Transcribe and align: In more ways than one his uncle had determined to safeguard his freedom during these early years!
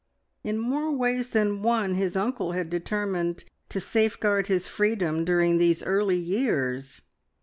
In 0.43 0.57
more 0.57 0.91
ways 0.97 1.27
than 1.29 1.61
one 1.61 1.93
his 1.93 2.15
uncle 2.15 2.53
had 2.53 2.71
determined 2.71 3.43
to 3.69 3.79
safeguard 3.79 4.47
his 4.47 4.65
freedom 4.67 5.23
during 5.25 5.59
these 5.59 5.83
early 5.83 6.17
years! 6.17 7.01